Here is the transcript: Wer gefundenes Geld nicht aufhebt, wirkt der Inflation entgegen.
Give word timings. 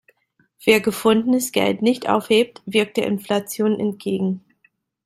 Wer 0.65 0.81
gefundenes 0.81 1.51
Geld 1.51 1.83
nicht 1.83 2.09
aufhebt, 2.09 2.63
wirkt 2.65 2.97
der 2.97 3.05
Inflation 3.05 3.79
entgegen. 3.79 4.43